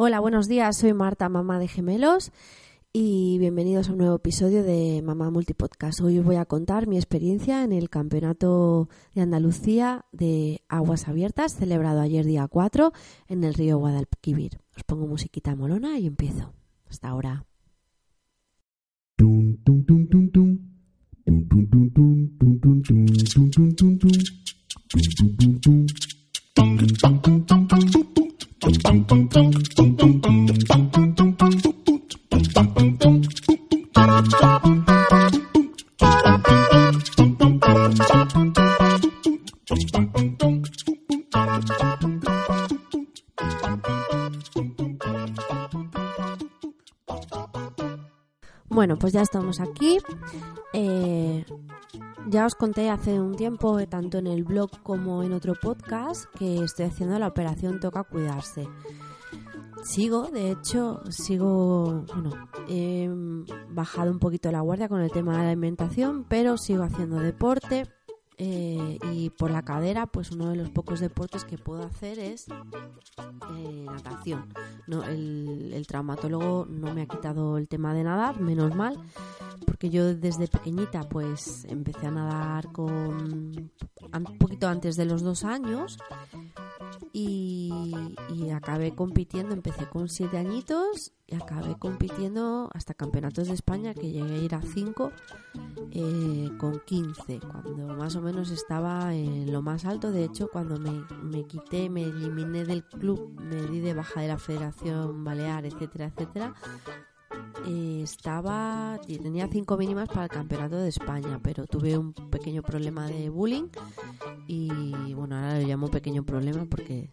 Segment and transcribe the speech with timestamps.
[0.00, 0.76] Hola, buenos días.
[0.76, 2.30] Soy Marta, mamá de gemelos,
[2.92, 6.00] y bienvenidos a un nuevo episodio de Mamá Multipodcast.
[6.02, 11.56] Hoy os voy a contar mi experiencia en el Campeonato de Andalucía de Aguas Abiertas,
[11.56, 12.92] celebrado ayer día 4
[13.26, 14.60] en el río Guadalquivir.
[14.76, 16.52] Os pongo musiquita molona y empiezo.
[16.88, 17.44] Hasta ahora.
[48.78, 49.98] Bueno, pues ya estamos aquí.
[50.72, 50.97] Eh,
[52.30, 56.26] ya os conté hace un tiempo, eh, tanto en el blog como en otro podcast,
[56.38, 58.68] que estoy haciendo la operación Toca Cuidarse.
[59.82, 62.30] Sigo, de hecho, sigo, bueno,
[62.68, 63.08] he
[63.70, 67.86] bajado un poquito la guardia con el tema de la alimentación, pero sigo haciendo deporte
[68.40, 72.46] eh, y por la cadera, pues uno de los pocos deportes que puedo hacer es
[72.48, 74.52] eh, natación.
[74.86, 78.96] El, el, traumatólogo no me ha quitado el tema de nadar, menos mal,
[79.66, 83.72] porque yo desde pequeñita pues empecé a nadar con
[84.12, 85.98] un poquito antes de los dos años
[87.12, 87.92] y,
[88.32, 94.10] y, acabé compitiendo, empecé con siete añitos y acabé compitiendo hasta campeonatos de España que
[94.10, 95.12] llegué a ir a cinco
[95.92, 100.10] eh, con 15, cuando más o menos estaba en lo más alto.
[100.10, 104.28] De hecho, cuando me, me quité, me eliminé del club, me di de baja de
[104.28, 106.54] la Federación Balear, etcétera, etcétera,
[107.66, 113.06] eh, estaba tenía cinco mínimas para el campeonato de España pero tuve un pequeño problema
[113.06, 113.68] de bullying
[114.46, 117.10] y bueno ahora lo llamo pequeño problema porque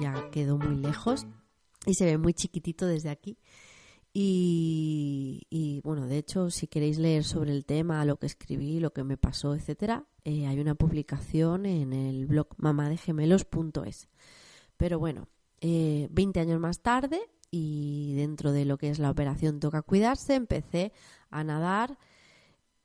[0.00, 1.26] ya quedó muy lejos
[1.86, 3.38] y se ve muy chiquitito desde aquí
[4.12, 9.04] y, bueno, de hecho, si queréis leer sobre el tema, lo que escribí, lo que
[9.04, 14.08] me pasó, etcétera, eh, hay una publicación en el blog mamadegemelos.es.
[14.76, 15.28] Pero bueno,
[15.60, 17.20] eh, 20 años más tarde
[17.50, 20.92] y dentro de lo que es la operación Toca Cuidarse, empecé
[21.30, 21.98] a nadar.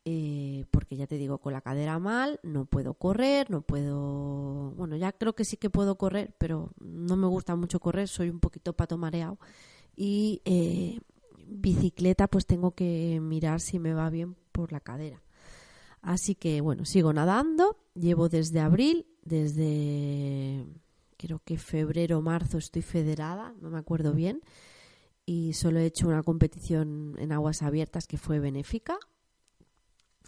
[0.08, 4.72] Eh, porque ya te digo, con la cadera mal, no puedo correr, no puedo.
[4.78, 8.30] Bueno, ya creo que sí que puedo correr, pero no me gusta mucho correr, soy
[8.30, 9.40] un poquito pato mareado.
[9.96, 11.00] Y eh,
[11.48, 15.24] bicicleta pues tengo que mirar si me va bien por la cadera.
[16.02, 20.68] Así que bueno, sigo nadando, llevo desde abril, desde
[21.18, 24.42] creo que febrero marzo estoy federada, no me acuerdo bien,
[25.26, 29.00] y solo he hecho una competición en aguas abiertas que fue benéfica,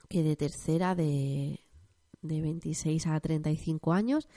[0.07, 1.59] que de tercera de,
[2.22, 4.28] de 26 a 35 años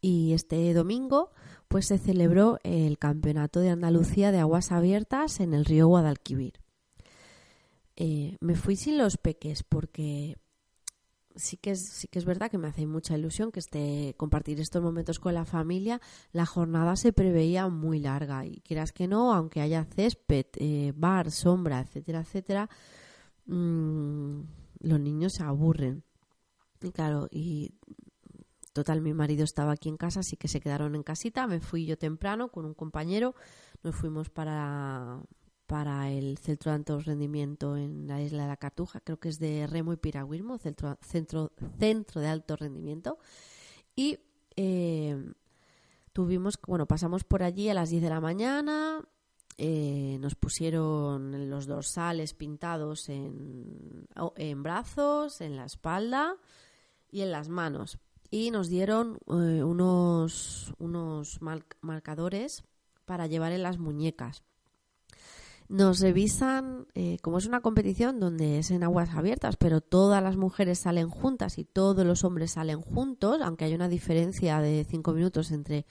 [0.00, 1.30] y este domingo
[1.68, 6.60] pues se celebró el Campeonato de Andalucía de Aguas Abiertas en el río Guadalquivir.
[7.96, 10.36] Eh, me fui sin los peques porque
[11.34, 14.60] sí que es, sí que es verdad que me hace mucha ilusión que esté compartir
[14.60, 16.00] estos momentos con la familia.
[16.32, 21.30] La jornada se preveía muy larga y quieras que no, aunque haya césped, eh, bar,
[21.30, 22.70] sombra, etcétera, etcétera,
[23.46, 24.42] mmm,
[24.80, 26.04] los niños se aburren.
[26.80, 27.74] Y claro, y
[28.78, 31.48] Total, mi marido estaba aquí en casa, así que se quedaron en casita.
[31.48, 33.34] Me fui yo temprano con un compañero.
[33.82, 35.20] Nos fuimos para,
[35.66, 39.40] para el centro de alto rendimiento en la isla de la Cartuja, creo que es
[39.40, 41.50] de Remo y Piragüismo, centro, centro,
[41.80, 43.18] centro de alto rendimiento.
[43.96, 44.20] Y
[44.54, 45.16] eh,
[46.12, 49.02] tuvimos, bueno, pasamos por allí a las 10 de la mañana.
[49.58, 54.06] Eh, nos pusieron los dorsales pintados en,
[54.36, 56.36] en brazos, en la espalda
[57.10, 57.98] y en las manos
[58.30, 61.40] y nos dieron eh, unos, unos
[61.80, 62.64] marcadores
[63.04, 64.42] para llevar en las muñecas.
[65.68, 70.36] Nos revisan, eh, como es una competición donde es en aguas abiertas, pero todas las
[70.36, 75.12] mujeres salen juntas y todos los hombres salen juntos, aunque hay una diferencia de cinco
[75.12, 75.84] minutos entre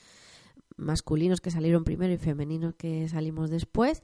[0.78, 4.04] masculinos que salieron primero y femeninos que salimos después,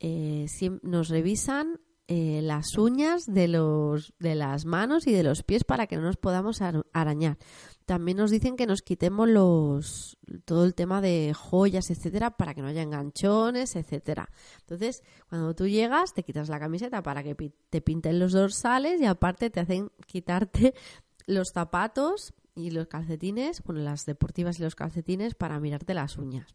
[0.00, 0.46] eh,
[0.82, 5.86] nos revisan eh, las uñas de, los, de las manos y de los pies para
[5.86, 6.60] que no nos podamos
[6.92, 7.38] arañar.
[7.86, 12.60] También nos dicen que nos quitemos los, todo el tema de joyas, etcétera, para que
[12.60, 14.30] no haya enganchones, etcétera.
[14.60, 17.34] Entonces, cuando tú llegas, te quitas la camiseta para que
[17.70, 20.74] te pinten los dorsales y aparte te hacen quitarte
[21.26, 26.54] los zapatos y los calcetines, bueno, las deportivas y los calcetines para mirarte las uñas.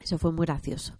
[0.00, 0.98] Eso fue muy gracioso.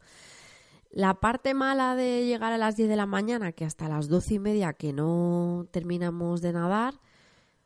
[0.90, 4.34] La parte mala de llegar a las 10 de la mañana, que hasta las 12
[4.34, 6.94] y media que no terminamos de nadar,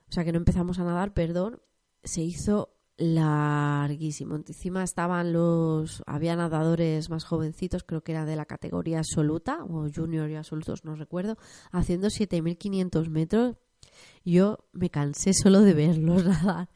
[0.09, 1.61] o sea, que no empezamos a nadar, perdón,
[2.03, 4.37] se hizo larguísimo.
[4.37, 9.89] Encima estaban los, había nadadores más jovencitos, creo que era de la categoría absoluta, o
[9.95, 11.37] junior y absolutos, no recuerdo,
[11.71, 13.57] haciendo 7.500 metros.
[14.25, 16.69] Yo me cansé solo de verlos nadar.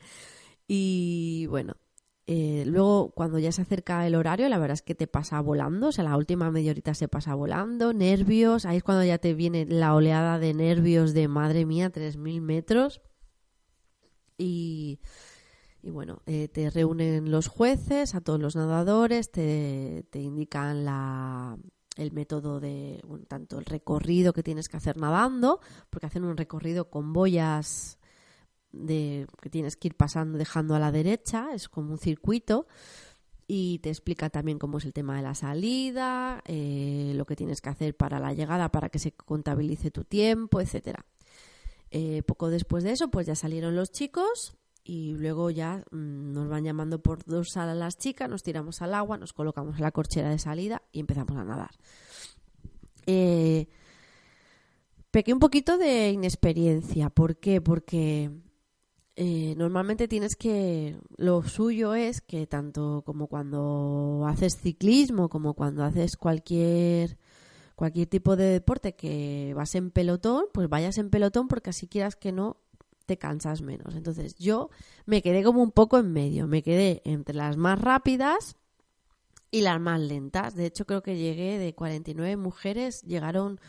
[0.67, 1.77] Y bueno,
[2.27, 5.89] eh, luego, cuando ya se acerca el horario, la verdad es que te pasa volando,
[5.89, 9.35] o sea, la última media horita se pasa volando, nervios, ahí es cuando ya te
[9.35, 13.03] viene la oleada de nervios de madre mía, 3.000 metros.
[14.39, 15.01] Y,
[15.83, 21.59] y bueno, eh, te reúnen los jueces, a todos los nadadores, te, te indican la,
[21.97, 25.61] el método de, tanto el recorrido que tienes que hacer nadando,
[25.91, 27.99] porque hacen un recorrido con boyas
[28.73, 32.67] de, que tienes que ir pasando, dejando a la derecha, es como un circuito
[33.47, 37.61] y te explica también cómo es el tema de la salida, eh, lo que tienes
[37.61, 41.05] que hacer para la llegada para que se contabilice tu tiempo, etcétera.
[41.91, 46.49] Eh, poco después de eso, pues ya salieron los chicos y luego ya mm, nos
[46.49, 49.91] van llamando por dos a las chicas, nos tiramos al agua, nos colocamos en la
[49.91, 51.71] corchera de salida y empezamos a nadar.
[53.07, 53.67] Eh,
[55.11, 57.09] pequé un poquito de inexperiencia.
[57.09, 57.63] ¿Por qué?
[57.63, 58.31] Porque
[59.17, 65.83] eh, normalmente tienes que, lo suyo es que tanto como cuando haces ciclismo, como cuando
[65.83, 67.17] haces cualquier,
[67.75, 72.17] cualquier tipo de deporte que vas en pelotón, pues vayas en pelotón porque así quieras
[72.17, 72.59] que no
[73.07, 73.95] te cansas menos.
[73.95, 74.71] Entonces yo
[75.07, 78.57] me quedé como un poco en medio, me quedé entre las más rápidas
[79.51, 80.55] y las más lentas.
[80.55, 83.61] De hecho creo que llegué de 49 mujeres, llegaron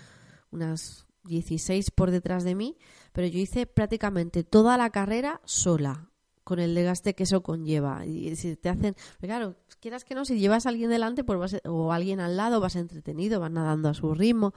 [0.51, 2.77] unas 16 por detrás de mí,
[3.11, 6.09] pero yo hice prácticamente toda la carrera sola,
[6.43, 8.05] con el desgaste que eso conlleva.
[8.05, 11.91] Y si te hacen, claro, quieras que no, si llevas a alguien delante pues o
[11.91, 14.53] alguien al lado, vas entretenido, vas nadando a su ritmo,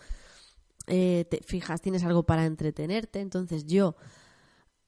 [0.86, 3.20] eh, te fijas, tienes algo para entretenerte.
[3.20, 3.96] Entonces yo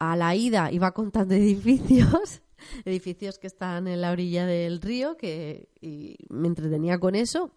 [0.01, 2.43] a la ida iba contando edificios,
[2.85, 7.53] edificios que están en la orilla del río, que y me entretenía con eso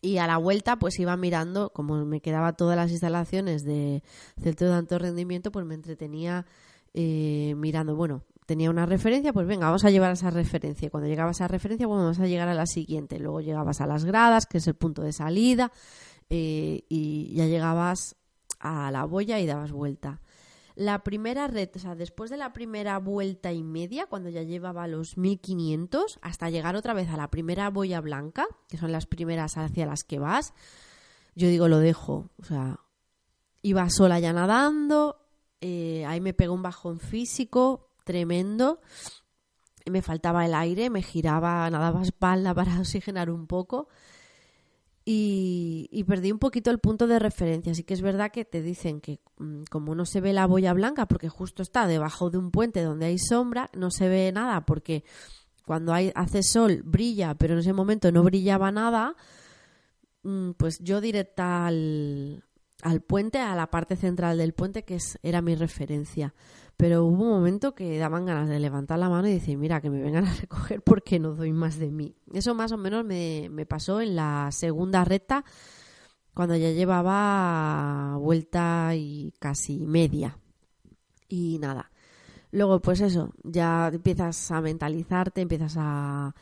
[0.00, 4.02] y a la vuelta pues iba mirando, como me quedaba todas las instalaciones de
[4.40, 6.46] centro de alto rendimiento, pues me entretenía
[6.94, 10.90] eh, mirando, bueno, tenía una referencia, pues venga, vamos a llevar esa referencia.
[10.90, 13.18] Cuando llegabas a esa referencia, bueno, vamos a llegar a la siguiente.
[13.18, 15.70] Luego llegabas a las gradas, que es el punto de salida,
[16.30, 18.16] eh, y ya llegabas
[18.60, 20.20] a la boya y dabas vuelta.
[20.78, 24.86] La primera red, o sea, después de la primera vuelta y media, cuando ya llevaba
[24.86, 29.56] los 1500, hasta llegar otra vez a la primera boya blanca, que son las primeras
[29.56, 30.54] hacia las que vas,
[31.34, 32.30] yo digo, lo dejo.
[32.40, 32.78] O sea,
[33.60, 35.26] iba sola ya nadando,
[35.60, 38.80] eh, ahí me pegó un bajón físico tremendo,
[39.84, 43.88] me faltaba el aire, me giraba, nadaba espalda para oxigenar un poco
[45.10, 47.72] y, perdí un poquito el punto de referencia.
[47.72, 50.74] Así que es verdad que te dicen que mm, como no se ve la boya
[50.74, 54.66] blanca porque justo está debajo de un puente donde hay sombra, no se ve nada
[54.66, 55.04] porque
[55.64, 59.16] cuando hay, hace sol brilla, pero en ese momento no brillaba nada,
[60.24, 62.44] mm, pues yo directa al,
[62.82, 66.34] al puente, a la parte central del puente, que es, era mi referencia
[66.78, 69.90] pero hubo un momento que daban ganas de levantar la mano y decir, mira, que
[69.90, 72.14] me vengan a recoger porque no doy más de mí.
[72.32, 75.44] Eso más o menos me, me pasó en la segunda recta,
[76.34, 80.38] cuando ya llevaba vuelta y casi media.
[81.28, 81.90] Y nada.
[82.52, 86.32] Luego, pues eso, ya empiezas a mentalizarte, empiezas a,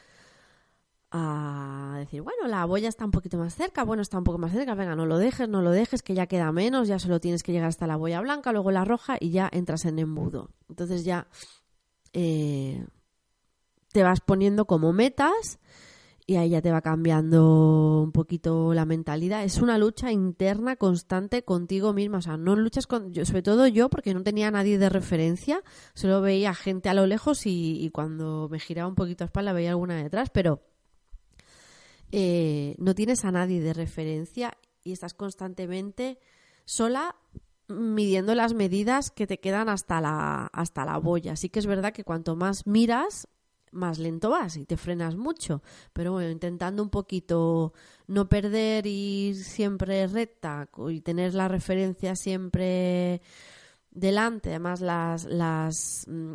[1.17, 4.53] a decir, bueno, la boya está un poquito más cerca, bueno, está un poco más
[4.53, 7.43] cerca, venga, no lo dejes, no lo dejes, que ya queda menos, ya solo tienes
[7.43, 10.51] que llegar hasta la boya blanca, luego la roja y ya entras en embudo.
[10.69, 11.29] Entonces ya
[12.13, 12.87] eh,
[13.93, 15.59] te vas poniendo como metas
[16.27, 19.45] y ahí ya te va cambiando un poquito la mentalidad.
[19.45, 23.67] Es una lucha interna constante contigo misma, o sea, no luchas con, yo, sobre todo
[23.69, 25.63] yo, porque no tenía nadie de referencia,
[25.95, 29.53] solo veía gente a lo lejos y, y cuando me giraba un poquito a espalda
[29.53, 30.63] veía alguna detrás, pero
[32.13, 36.19] eh, no tienes a nadie de referencia y estás constantemente
[36.65, 37.17] sola
[37.69, 41.33] midiendo las medidas que te quedan hasta la, hasta la boya.
[41.33, 43.29] Así que es verdad que cuanto más miras,
[43.73, 45.63] más lento vas y te frenas mucho.
[45.93, 47.73] Pero bueno, intentando un poquito
[48.07, 53.21] no perder y ir siempre recta y tener la referencia siempre
[53.97, 56.35] delante, además las, las mm,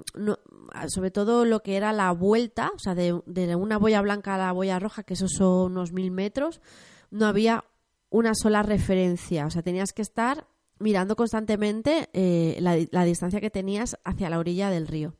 [0.87, 3.13] sobre todo lo que era la vuelta, o sea, de,
[3.55, 6.59] una boya blanca a la boya roja, que esos son unos mil metros,
[7.11, 7.63] no había
[8.09, 10.47] una sola referencia, o sea, tenías que estar
[10.79, 15.13] mirando constantemente eh, la, distancia que tenías hacia la orilla del río.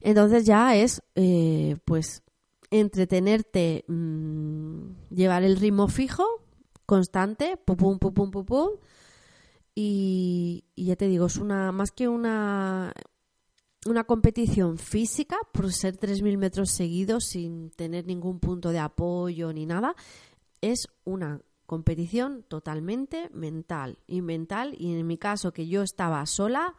[0.00, 2.24] Entonces ya es, eh, pues,
[2.70, 6.24] entretenerte, mm, llevar el ritmo fijo,
[6.84, 8.70] constante, pum, pum, pum, pum, pum, pum,
[9.78, 12.94] y, ya te digo, es una más que una,
[13.84, 19.66] una competición física, por ser 3.000 metros seguidos sin tener ningún punto de apoyo ni
[19.66, 19.94] nada,
[20.62, 24.74] es una competición totalmente mental y mental.
[24.78, 26.74] Y en mi caso que yo estaba sola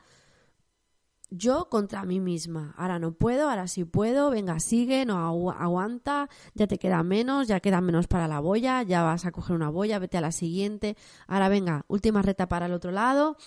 [1.29, 2.73] yo contra mí misma.
[2.77, 7.59] Ahora no puedo, ahora sí puedo, venga, sigue, no aguanta, ya te queda menos, ya
[7.59, 10.95] queda menos para la boya, ya vas a coger una boya, vete a la siguiente.
[11.27, 13.37] Ahora venga, última reta para el otro lado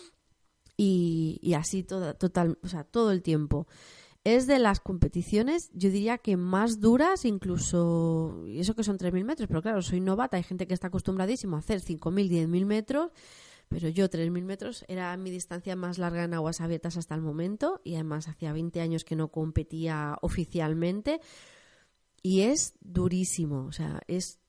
[0.77, 3.67] y, y así todo, total, o sea, todo el tiempo.
[4.23, 9.49] Es de las competiciones, yo diría que más duras, incluso, eso que son 3.000 metros,
[9.49, 13.11] pero claro, soy novata, hay gente que está acostumbradísimo a hacer 5.000, 10.000 metros
[13.71, 17.81] pero yo 3.000 metros era mi distancia más larga en aguas abiertas hasta el momento
[17.85, 21.21] y además hacía 20 años que no competía oficialmente
[22.21, 24.41] y es durísimo, o sea, es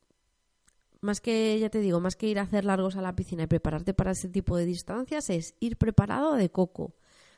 [1.01, 3.47] más que, ya te digo, más que ir a hacer largos a la piscina y
[3.47, 6.95] prepararte para ese tipo de distancias, es ir preparado de coco,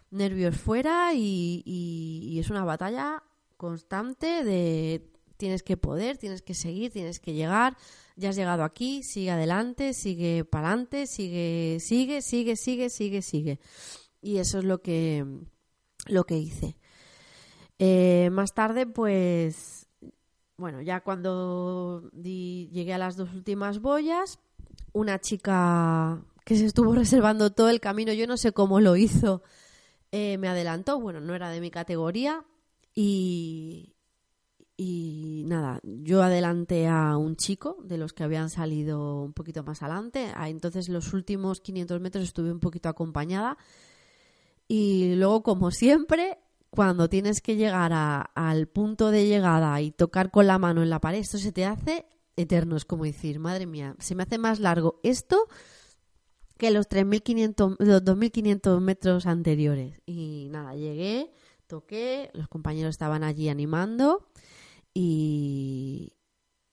[0.09, 3.23] nervios fuera y, y es una batalla
[3.57, 7.75] constante de tienes que poder, tienes que seguir, tienes que llegar,
[8.15, 13.59] ya has llegado aquí, sigue adelante, sigue para adelante, sigue, sigue, sigue, sigue, sigue, sigue.
[14.21, 15.25] Y eso es lo que,
[16.07, 16.77] lo que hice.
[17.79, 19.87] Eh, más tarde, pues,
[20.57, 24.39] bueno, ya cuando llegué a las dos últimas boyas,
[24.93, 29.41] una chica que se estuvo reservando todo el camino, yo no sé cómo lo hizo,
[30.11, 32.45] eh, me adelantó, bueno, no era de mi categoría
[32.93, 33.92] y,
[34.75, 39.83] y nada, yo adelanté a un chico de los que habían salido un poquito más
[39.83, 40.31] adelante.
[40.35, 43.57] Ah, entonces los últimos 500 metros estuve un poquito acompañada.
[44.67, 46.39] Y luego, como siempre,
[46.71, 50.99] cuando tienes que llegar al punto de llegada y tocar con la mano en la
[50.99, 52.75] pared, esto se te hace eterno.
[52.75, 55.47] Es como decir, madre mía, se me hace más largo esto
[56.57, 60.01] que los 3.500, los 2.500 metros anteriores.
[60.07, 61.31] Y nada, llegué,
[61.67, 64.27] toqué, los compañeros estaban allí animando
[64.93, 66.13] y,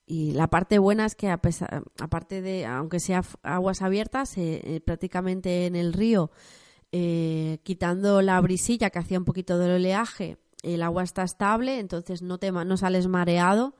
[0.07, 4.81] la parte buena es que, a pesar, aparte de, aunque sea aguas abiertas, eh, eh,
[4.81, 6.31] prácticamente en el río,
[6.91, 12.23] eh, quitando la brisilla que hacía un poquito del oleaje, el agua está estable, entonces
[12.23, 13.77] no, te, no sales mareado,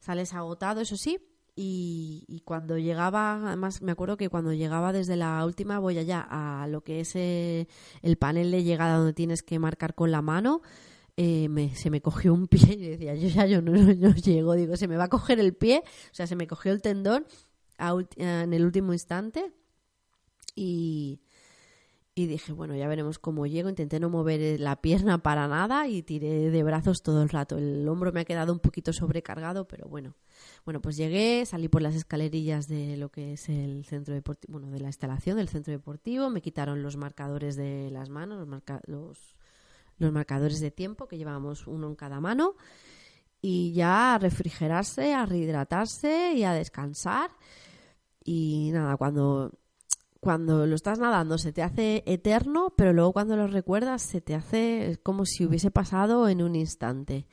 [0.00, 1.18] sales agotado, eso sí.
[1.56, 6.66] Y, cuando llegaba, además me acuerdo que cuando llegaba desde la última voy allá a
[6.66, 10.62] lo que es el panel de llegada donde tienes que marcar con la mano,
[11.16, 13.72] eh, se me cogió un pie y decía, yo ya yo no,
[14.14, 16.82] llego, digo, se me va a coger el pie, o sea, se me cogió el
[16.82, 17.26] tendón
[17.78, 19.52] en el último instante
[20.54, 21.20] y,
[22.16, 23.68] y dije, bueno, ya veremos cómo llego.
[23.68, 27.58] Intenté no mover la pierna para nada y tiré de brazos todo el rato.
[27.58, 30.14] El hombro me ha quedado un poquito sobrecargado, pero bueno.
[30.64, 34.70] Bueno, pues llegué, salí por las escalerillas de lo que es el centro deportivo, bueno,
[34.70, 36.30] de la instalación del centro deportivo.
[36.30, 39.36] Me quitaron los marcadores de las manos, los, los
[39.98, 42.54] los marcadores de tiempo, que llevábamos uno en cada mano,
[43.46, 47.30] y ya a refrigerarse, a rehidratarse y a descansar.
[48.24, 49.52] Y nada, cuando,
[50.18, 54.34] cuando lo estás nadando se te hace eterno, pero luego cuando lo recuerdas se te
[54.34, 57.26] hace como si hubiese pasado en un instante.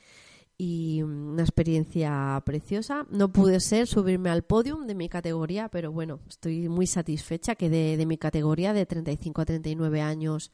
[0.58, 3.08] Y una experiencia preciosa.
[3.10, 7.70] No pude ser subirme al podium de mi categoría, pero bueno, estoy muy satisfecha que
[7.70, 10.52] de, de mi categoría de 35 a 39 años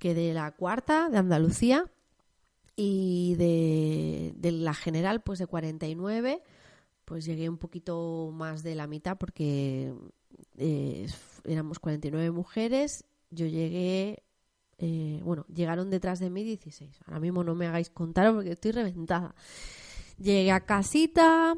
[0.00, 1.90] de la cuarta de Andalucía
[2.76, 6.42] y de, la general pues de 49
[7.04, 9.94] pues llegué un poquito más de la mitad porque
[10.58, 11.06] eh,
[11.44, 13.04] éramos 49 mujeres.
[13.30, 14.22] Yo llegué
[14.78, 18.72] eh, bueno llegaron detrás de mí 16 ahora mismo no me hagáis contar porque estoy
[18.72, 19.34] reventada.
[20.18, 21.56] Llegué a casita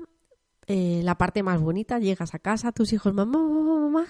[0.67, 4.07] eh, la parte más bonita llegas a casa tus hijos mamá mamá mamá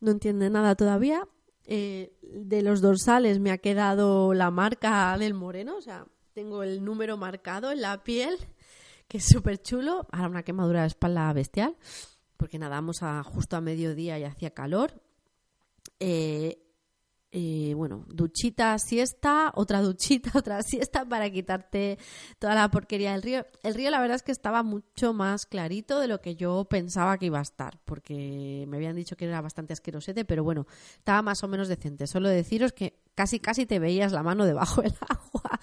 [0.00, 1.26] no entienden nada todavía
[1.70, 6.82] eh, de los dorsales me ha quedado la marca del moreno, o sea, tengo el
[6.82, 8.38] número marcado en la piel,
[9.06, 10.06] que es súper chulo.
[10.10, 11.76] Ahora una quemadura de espalda bestial,
[12.38, 15.02] porque nadamos a, justo a mediodía y hacía calor.
[16.00, 16.58] Eh,
[17.30, 21.98] eh, bueno, duchita, siesta, otra duchita, otra siesta para quitarte
[22.38, 23.44] toda la porquería del río.
[23.62, 27.18] El río la verdad es que estaba mucho más clarito de lo que yo pensaba
[27.18, 30.66] que iba a estar, porque me habían dicho que era bastante asquerosete, pero bueno,
[30.96, 32.06] estaba más o menos decente.
[32.06, 35.60] Solo deciros que casi casi te veías la mano debajo del agua.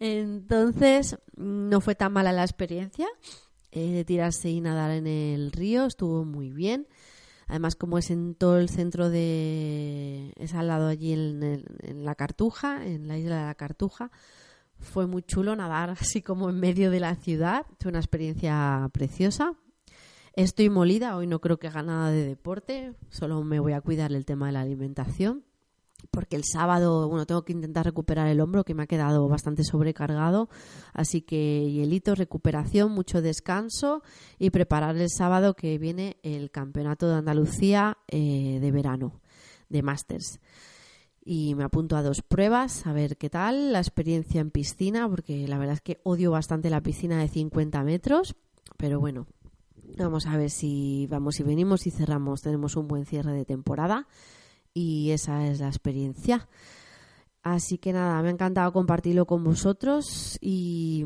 [0.00, 3.06] Entonces, no fue tan mala la experiencia
[3.70, 6.88] eh, de tirarse y nadar en el río, estuvo muy bien.
[7.46, 10.32] Además, como es en todo el centro de...
[10.36, 14.10] es al lado allí en, la Cartuja, en la isla de la Cartuja,
[14.78, 17.66] fue muy chulo nadar así como en medio de la ciudad.
[17.80, 19.54] Fue una experiencia preciosa.
[20.34, 24.12] Estoy molida, hoy no creo que haga nada de deporte, solo me voy a cuidar
[24.12, 25.44] el tema de la alimentación
[26.10, 29.64] porque el sábado, bueno, tengo que intentar recuperar el hombro que me ha quedado bastante
[29.64, 30.48] sobrecargado,
[30.92, 34.02] así que hielito, recuperación, mucho descanso
[34.38, 39.20] y preparar el sábado que viene el Campeonato de Andalucía eh, de verano,
[39.68, 40.40] de Masters.
[41.26, 45.48] Y me apunto a dos pruebas, a ver qué tal, la experiencia en piscina, porque
[45.48, 48.36] la verdad es que odio bastante la piscina de 50 metros,
[48.76, 49.26] pero bueno,
[49.96, 54.06] vamos a ver si vamos y venimos y cerramos, tenemos un buen cierre de temporada
[54.74, 56.48] y esa es la experiencia.
[57.42, 61.04] Así que nada, me ha encantado compartirlo con vosotros y,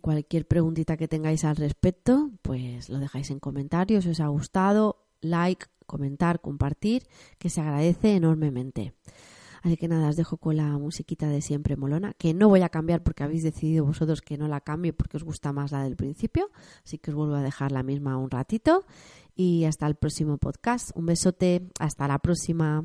[0.00, 5.66] cualquier preguntita que tengáis al respecto, pues lo dejáis en comentarios os ha gustado, like,
[5.86, 7.06] comentar, compartir,
[7.38, 8.94] que se agradece enormemente.
[9.62, 12.68] Así que nada, os dejo con la musiquita de siempre molona, que no voy a
[12.68, 15.96] cambiar porque habéis decidido vosotros que no la cambie porque os gusta más la del
[15.96, 16.50] principio.
[16.84, 18.84] Así que os vuelvo a dejar la misma un ratito.
[19.34, 20.90] Y hasta el próximo podcast.
[20.96, 21.68] Un besote.
[21.78, 22.84] Hasta la próxima.